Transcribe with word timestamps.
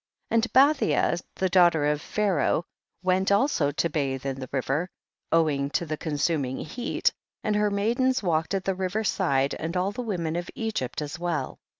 17. 0.31 0.35
And 0.35 0.51
Bathia, 0.53 1.21
the 1.35 1.47
daughter 1.49 1.85
of 1.85 2.01
Pharaoh, 2.01 2.65
went 3.03 3.31
also 3.31 3.69
to 3.69 3.87
bathe 3.87 4.25
in 4.25 4.39
the 4.39 4.49
river, 4.51 4.89
owing 5.31 5.69
to 5.77 5.85
the 5.85 5.95
consuming 5.95 6.57
heat, 6.57 7.13
and 7.43 7.55
her 7.55 7.69
maidens 7.69 8.23
walked 8.23 8.55
at 8.55 8.65
the 8.65 8.73
river 8.73 9.03
side, 9.03 9.53
and 9.59 9.77
all 9.77 9.91
the 9.91 10.01
women 10.01 10.35
of 10.35 10.49
Egyptf 10.57 11.03
as 11.03 11.19
well. 11.19 11.59